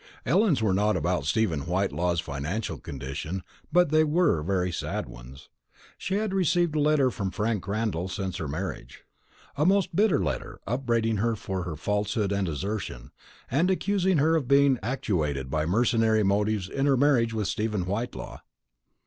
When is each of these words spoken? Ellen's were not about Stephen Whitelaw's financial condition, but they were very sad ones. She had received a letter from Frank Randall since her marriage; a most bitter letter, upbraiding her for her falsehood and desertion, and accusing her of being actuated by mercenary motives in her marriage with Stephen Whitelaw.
Ellen's 0.25 0.63
were 0.63 0.73
not 0.73 0.97
about 0.97 1.25
Stephen 1.27 1.59
Whitelaw's 1.59 2.19
financial 2.19 2.79
condition, 2.79 3.43
but 3.71 3.89
they 3.89 4.03
were 4.03 4.41
very 4.41 4.71
sad 4.71 5.05
ones. 5.07 5.49
She 5.95 6.15
had 6.15 6.33
received 6.33 6.73
a 6.75 6.79
letter 6.79 7.11
from 7.11 7.29
Frank 7.29 7.67
Randall 7.67 8.07
since 8.07 8.37
her 8.37 8.47
marriage; 8.47 9.03
a 9.55 9.63
most 9.63 9.95
bitter 9.95 10.17
letter, 10.17 10.59
upbraiding 10.65 11.17
her 11.17 11.35
for 11.35 11.65
her 11.65 11.75
falsehood 11.75 12.31
and 12.31 12.47
desertion, 12.47 13.11
and 13.51 13.69
accusing 13.69 14.17
her 14.17 14.35
of 14.35 14.47
being 14.47 14.79
actuated 14.81 15.51
by 15.51 15.67
mercenary 15.67 16.23
motives 16.23 16.67
in 16.67 16.87
her 16.87 16.97
marriage 16.97 17.35
with 17.35 17.47
Stephen 17.47 17.85
Whitelaw. 17.85 18.39